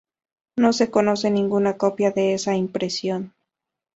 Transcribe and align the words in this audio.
No 0.55 0.73
se 0.73 0.89
conoce 0.89 1.29
ninguna 1.29 1.77
copia 1.77 2.09
de 2.09 2.33
esa 2.33 2.55
impresión. 2.55 3.35